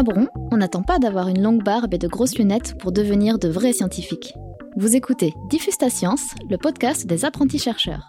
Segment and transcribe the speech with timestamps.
[0.00, 3.38] À Bron, on n'attend pas d'avoir une longue barbe et de grosses lunettes pour devenir
[3.38, 4.32] de vrais scientifiques.
[4.78, 8.08] Vous écoutez Diffuse ta science, le podcast des apprentis chercheurs.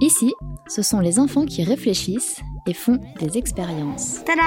[0.00, 0.32] Ici,
[0.66, 4.24] ce sont les enfants qui réfléchissent et font des expériences.
[4.24, 4.40] Tada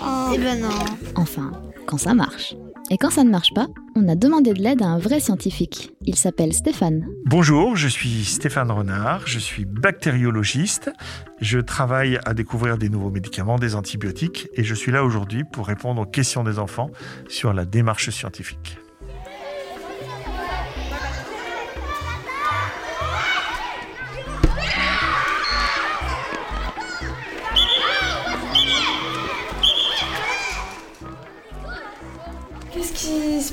[0.00, 0.32] oh.
[0.36, 0.68] Eh ben non.
[1.16, 1.50] Enfin,
[1.84, 2.54] quand ça marche.
[2.90, 3.66] Et quand ça ne marche pas,
[3.96, 5.90] on a demandé de l'aide à un vrai scientifique.
[6.04, 7.04] Il s'appelle Stéphane.
[7.24, 10.90] Bonjour, je suis Stéphane Renard, je suis bactériologiste.
[11.40, 15.66] Je travaille à découvrir des nouveaux médicaments, des antibiotiques, et je suis là aujourd'hui pour
[15.66, 16.90] répondre aux questions des enfants
[17.28, 18.78] sur la démarche scientifique.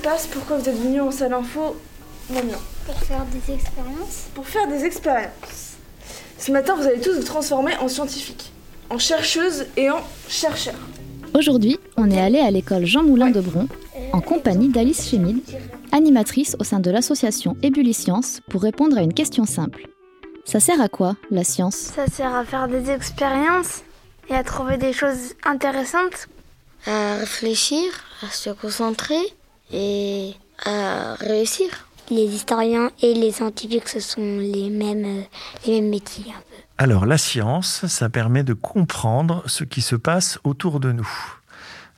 [0.02, 0.28] Passe?
[0.28, 1.76] Pourquoi vous êtes venu en salle info
[2.30, 4.28] maintenant Pour faire des expériences.
[4.34, 5.78] Pour faire des expériences.
[6.38, 8.52] Ce matin, vous allez tous vous transformer en scientifiques,
[8.90, 10.80] en chercheuses et en chercheurs.
[11.34, 13.68] Aujourd'hui, on est allé à l'école Jean Moulin de Bron
[14.12, 15.40] en compagnie d'Alice Chémide,
[15.92, 17.56] animatrice au sein de l'association
[17.94, 19.88] Science, pour répondre à une question simple.
[20.46, 21.76] Ça sert à quoi, la science?
[21.76, 23.82] Ça sert à faire des expériences
[24.30, 26.28] et à trouver des choses intéressantes.
[26.86, 27.84] À réfléchir,
[28.22, 29.22] à se concentrer
[29.72, 30.34] et
[30.66, 31.68] à réussir.
[32.10, 35.24] Les historiens et les scientifiques, ce sont les mêmes,
[35.66, 36.64] les mêmes métiers un peu.
[36.78, 41.10] Alors la science, ça permet de comprendre ce qui se passe autour de nous.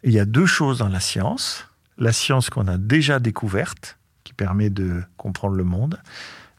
[0.04, 1.66] Il y a deux choses dans la science.
[1.98, 6.00] La science qu'on a déjà découverte, qui permet de comprendre le monde,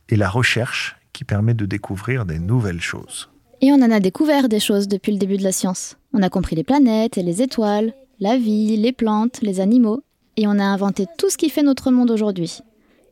[0.09, 3.29] et la recherche, qui permet de découvrir des nouvelles choses.
[3.61, 5.97] Et on en a découvert des choses depuis le début de la science.
[6.13, 10.03] On a compris les planètes et les étoiles, la vie, les plantes, les animaux
[10.37, 12.61] et on a inventé tout ce qui fait notre monde aujourd'hui.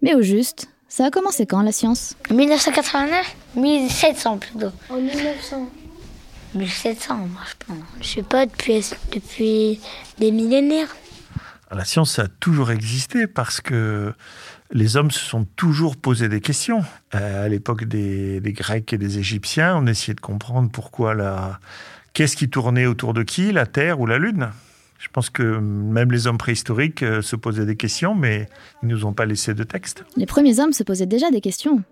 [0.03, 2.17] Mais au juste, ça a commencé quand la science?
[2.31, 4.73] 1989 1700 plutôt.
[4.91, 5.69] En 1900
[6.55, 7.85] 1700, moi je pense.
[8.01, 9.81] Je sais pas, depuis, depuis
[10.19, 10.95] des millénaires.
[11.73, 14.13] La science a toujours existé parce que
[14.71, 16.85] les hommes se sont toujours posé des questions.
[17.15, 21.59] Euh, à l'époque des, des, Grecs et des Égyptiens, on essayait de comprendre pourquoi la...
[22.13, 24.51] Qu'est-ce qui tournait autour de qui, la Terre ou la Lune
[25.05, 28.49] je pense que même les hommes préhistoriques euh, se posaient des questions, mais
[28.83, 30.03] ils ne nous ont pas laissé de texte.
[30.17, 31.83] Les premiers hommes se posaient déjà des questions.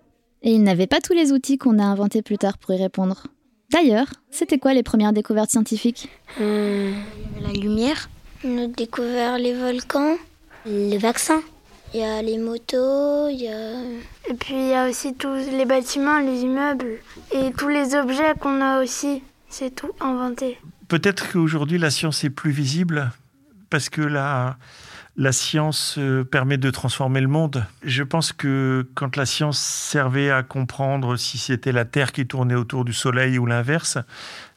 [0.41, 3.27] Et ils n'avaient pas tous les outils qu'on a inventés plus tard pour y répondre.
[3.71, 6.09] D'ailleurs, c'était quoi les premières découvertes scientifiques
[6.41, 6.91] euh,
[7.39, 8.09] La lumière.
[8.43, 10.17] On a découvert les volcans,
[10.65, 11.41] les vaccins.
[11.93, 13.73] Il y a les motos, il y a...
[14.27, 16.97] Et puis il y a aussi tous les bâtiments, les immeubles
[17.31, 19.21] et tous les objets qu'on a aussi.
[19.49, 20.57] C'est tout inventé.
[20.93, 23.09] Peut-être qu'aujourd'hui, la science est plus visible
[23.71, 24.57] parce que la,
[25.17, 27.65] la science euh, permet de transformer le monde.
[27.83, 32.53] Je pense que quand la science servait à comprendre si c'était la Terre qui tournait
[32.53, 33.97] autour du Soleil ou l'inverse,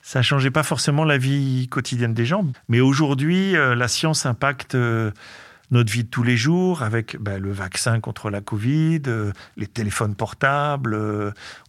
[0.02, 2.44] ça changeait pas forcément la vie quotidienne des gens.
[2.68, 5.12] Mais aujourd'hui, euh, la science impacte euh,
[5.70, 9.00] notre vie de tous les jours avec ben, le vaccin contre la Covid,
[9.56, 10.94] les téléphones portables.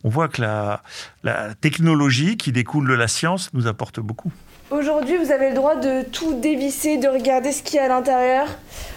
[0.04, 0.84] on voit que la,
[1.24, 4.34] la technologie qui découle de la science nous apporte beaucoup.
[4.70, 7.88] Aujourd'hui, vous avez le droit de tout dévisser, de regarder ce qu'il y a à
[7.88, 8.48] l'intérieur.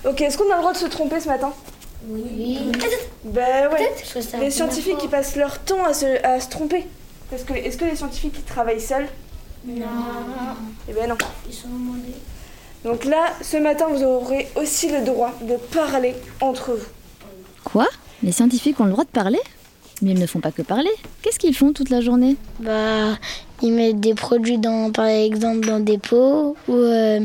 [0.04, 1.52] Ok, est-ce qu'on a le droit de se tromper ce matin?
[2.08, 2.58] Oui.
[3.24, 3.92] Ben ouais.
[4.40, 6.86] Les scientifiques qui passent leur temps à se, à se tromper.
[7.30, 9.06] Parce que est-ce que les scientifiques qui travaillent seuls?
[9.64, 9.86] Non.
[10.88, 11.18] Eh ben non.
[11.46, 12.14] Ils sont demandés.
[12.84, 16.88] Donc là, ce matin, vous aurez aussi le droit de parler entre vous.
[17.62, 17.86] Quoi?
[18.22, 19.40] Les scientifiques ont le droit de parler?
[20.02, 20.90] Mais ils ne font pas que parler.
[21.20, 22.36] Qu'est-ce qu'ils font toute la journée?
[22.58, 23.18] Bah,
[23.62, 27.20] ils mettent des produits dans, par exemple, dans des pots ou euh,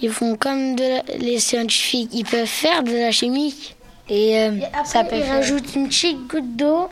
[0.00, 3.74] ils font comme de les scientifiques, ils peuvent faire de la chimie
[4.08, 4.50] et, euh,
[4.84, 6.88] ça peut ils rajoutent une petite goutte d'eau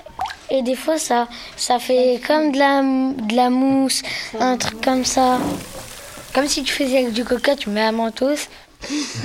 [0.48, 4.02] et des fois ça ça fait comme de la de la mousse,
[4.38, 5.38] un truc comme ça.
[6.32, 8.48] Comme si tu faisais avec du coca, tu mets un mentos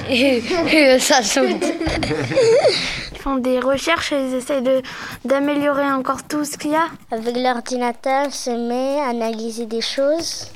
[0.09, 0.41] et,
[0.71, 1.63] et ça saute.
[3.25, 4.83] font des recherches et ils essayent
[5.25, 6.87] d'améliorer encore tout ce qu'il y a.
[7.09, 10.51] Avec l'ordinateur, se met à analyser des choses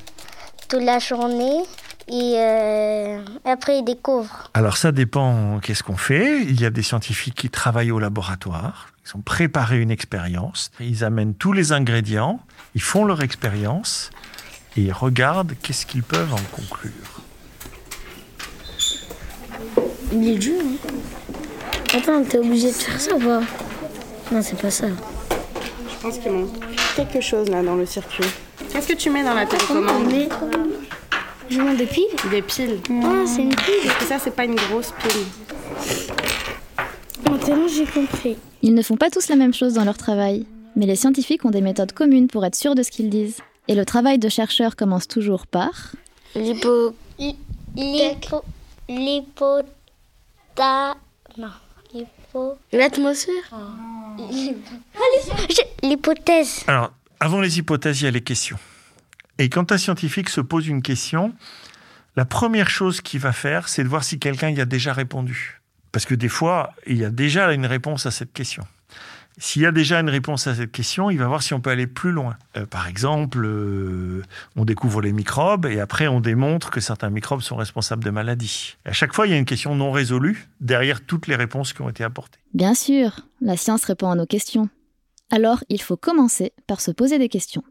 [0.68, 1.62] toute la journée
[2.06, 4.50] et euh, après ils découvrent.
[4.54, 6.42] Alors ça dépend qu'est-ce qu'on fait.
[6.42, 11.02] Il y a des scientifiques qui travaillent au laboratoire, ils ont préparé une expérience, ils
[11.02, 12.38] amènent tous les ingrédients,
[12.76, 14.10] ils font leur expérience
[14.76, 17.22] et ils regardent qu'est-ce qu'ils peuvent en conclure.
[20.12, 21.39] Hein.
[21.92, 23.40] Attends, t'es obligé de faire ça ou pas
[24.30, 24.86] Non, c'est pas ça.
[24.88, 26.50] Je pense qu'il manque
[26.94, 28.24] quelque chose là dans le circuit.
[28.72, 30.12] Qu'est-ce que tu mets dans la télécommande
[31.48, 32.78] Je mets des piles Des piles.
[33.02, 33.74] Ah, c'est une pile.
[33.84, 35.26] Parce que ça, c'est pas une grosse pile.
[37.28, 38.36] Maintenant, j'ai compris.
[38.62, 40.46] Ils ne font pas tous la même chose dans leur travail,
[40.76, 43.38] mais les scientifiques ont des méthodes communes pour être sûrs de ce qu'ils disent.
[43.66, 45.92] Et le travail de chercheur commence toujours par...
[46.36, 46.94] L'hypo...
[47.76, 48.42] L'hypo...
[48.88, 49.64] L'hypota...
[51.36, 51.48] Non.
[52.72, 53.50] L'atmosphère
[55.82, 56.64] L'hypothèse.
[56.66, 58.58] Alors, avant les hypothèses, il y a les questions.
[59.38, 61.32] Et quand un scientifique se pose une question,
[62.16, 65.60] la première chose qu'il va faire, c'est de voir si quelqu'un y a déjà répondu.
[65.92, 68.64] Parce que des fois, il y a déjà une réponse à cette question.
[69.38, 71.70] S'il y a déjà une réponse à cette question, il va voir si on peut
[71.70, 72.36] aller plus loin.
[72.56, 74.22] Euh, par exemple, euh,
[74.56, 78.76] on découvre les microbes et après on démontre que certains microbes sont responsables de maladies.
[78.84, 81.80] à chaque fois, il y a une question non résolue derrière toutes les réponses qui
[81.80, 82.38] ont été apportées.
[82.52, 84.68] Bien sûr, la science répond à nos questions.
[85.30, 87.62] Alors, il faut commencer par se poser des questions.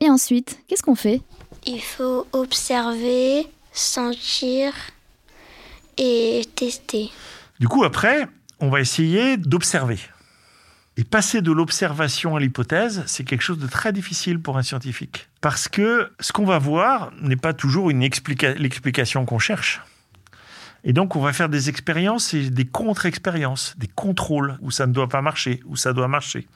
[0.00, 1.22] Et ensuite, qu'est-ce qu'on fait?
[1.66, 4.72] Il faut observer, sentir
[5.98, 7.10] et tester.
[7.60, 8.26] Du coup, après,
[8.60, 9.98] on va essayer d'observer.
[10.98, 15.28] Et passer de l'observation à l'hypothèse, c'est quelque chose de très difficile pour un scientifique.
[15.42, 19.82] Parce que ce qu'on va voir n'est pas toujours l'explication qu'on cherche.
[20.84, 24.92] Et donc, on va faire des expériences et des contre-expériences, des contrôles où ça ne
[24.92, 26.46] doit pas marcher, où ça doit marcher.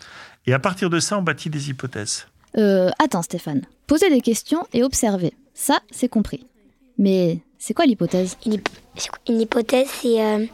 [0.46, 2.26] Et à partir de ça, on bâtit des hypothèses.
[2.56, 3.62] Euh, attends, Stéphane.
[3.86, 5.34] Poser des questions et observer.
[5.52, 6.46] Ça, c'est compris.
[6.96, 8.38] Mais c'est quoi l'hypothèse
[9.28, 10.46] Une hypothèse, euh,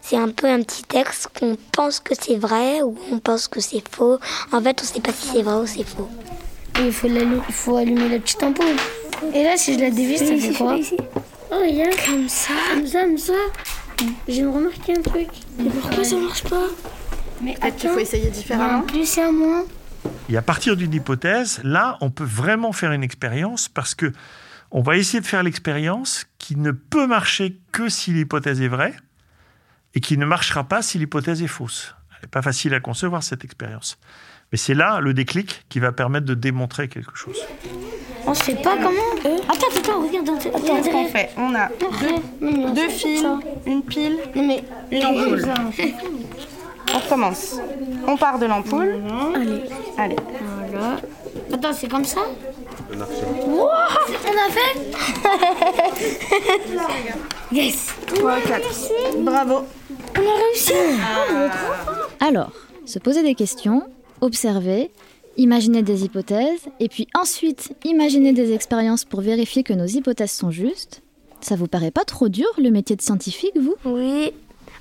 [0.00, 3.60] c'est un peu un petit texte qu'on pense que c'est vrai ou on pense que
[3.60, 4.20] c'est faux.
[4.52, 6.08] En fait, on ne sait pas si c'est vrai ou c'est faux.
[6.78, 8.76] il faut, il faut allumer la petite ampoule.
[9.34, 10.78] Et là, si je la dévisse, ça fait quoi
[11.50, 11.96] Oh, regarde.
[12.06, 12.54] Comme ça.
[12.72, 13.32] Comme ça, comme ça.
[14.28, 15.28] J'ai remarqué un truc.
[15.58, 16.68] Et pourquoi ça marche pas
[17.42, 18.82] Mais Peut-être qu'il faut essayer différemment.
[18.82, 19.64] Plus c'est à moins.
[20.28, 24.12] Et à partir d'une hypothèse, là, on peut vraiment faire une expérience parce que
[24.72, 28.94] on va essayer de faire l'expérience qui ne peut marcher que si l'hypothèse est vraie
[29.94, 31.94] et qui ne marchera pas si l'hypothèse est fausse.
[32.10, 33.98] Elle n'est pas facile à concevoir cette expérience.
[34.50, 37.38] Mais c'est là le déclic qui va permettre de démontrer quelque chose.
[38.26, 39.38] On sait pas comment.
[39.48, 40.28] Attends, attends, regarde.
[40.28, 41.68] Attends, ce qu'on fait On a
[42.74, 43.24] deux, fils,
[43.66, 45.48] une pile, mais une ampoule.
[46.94, 47.56] On recommence.
[48.06, 49.00] On part de l'ampoule.
[49.34, 49.64] Allez.
[49.98, 50.16] Allez.
[50.70, 50.96] Voilà.
[51.52, 52.20] Attends, c'est comme ça
[54.42, 54.78] a fait
[57.52, 59.18] Yes 3, 4.
[59.18, 59.64] Bravo.
[60.16, 60.72] On a réussi
[62.20, 62.52] Alors,
[62.84, 63.82] se poser des questions,
[64.20, 64.90] observer,
[65.36, 70.50] imaginer des hypothèses, et puis ensuite imaginer des expériences pour vérifier que nos hypothèses sont
[70.50, 71.02] justes.
[71.40, 73.74] Ça vous paraît pas trop dur le métier de scientifique, vous?
[73.84, 74.32] Oui,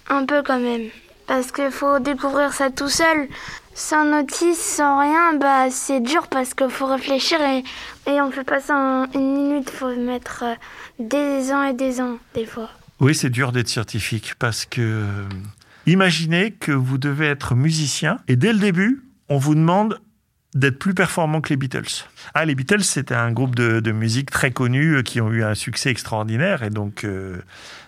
[0.10, 0.90] un peu quand même.
[1.28, 3.28] Parce qu'il faut découvrir ça tout seul
[3.74, 7.64] sans notice, sans rien, bah c'est dur parce qu'il faut réfléchir et,
[8.10, 10.56] et on fait pas ça en une minute, il faut mettre euh,
[11.00, 12.70] des ans et des ans des fois.
[13.00, 15.30] Oui, c'est dur d'être scientifique parce que euh,
[15.86, 20.00] imaginez que vous devez être musicien et dès le début, on vous demande
[20.54, 22.06] d'être plus performant que les Beatles.
[22.34, 25.56] Ah, les Beatles, c'était un groupe de, musique très connu euh, qui ont eu un
[25.56, 27.06] succès extraordinaire et donc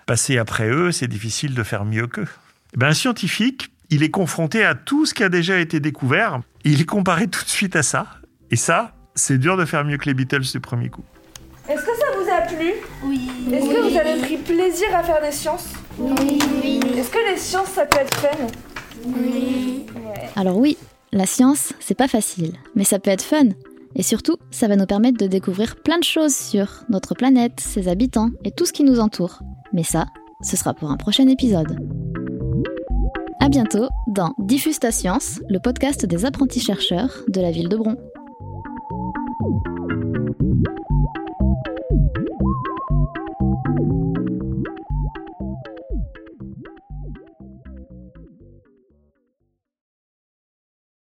[0.06, 2.27] passer après eux, c'est difficile de faire mieux qu'eux.
[2.74, 6.41] Eh ben, un scientifique, il est confronté à tout ce qui a déjà été découvert.
[6.63, 8.07] Il est comparé tout de suite à ça.
[8.51, 11.03] Et ça, c'est dur de faire mieux que les Beatles du premier coup.
[11.69, 12.74] Est-ce que ça vous a plu?
[13.03, 13.30] Oui.
[13.51, 15.69] Est-ce que vous avez pris plaisir à faire des sciences?
[15.97, 16.39] Oui.
[16.97, 18.47] Est-ce que les sciences, ça peut être fun?
[19.06, 19.86] Oui.
[20.36, 20.77] Alors oui,
[21.12, 23.50] la science, c'est pas facile, mais ça peut être fun.
[23.95, 27.88] Et surtout, ça va nous permettre de découvrir plein de choses sur notre planète, ses
[27.88, 29.39] habitants et tout ce qui nous entoure.
[29.72, 30.05] Mais ça,
[30.41, 31.77] ce sera pour un prochain épisode.
[33.43, 37.75] À bientôt dans Diffuse ta science, le podcast des apprentis chercheurs de la ville de
[37.75, 37.97] Bron.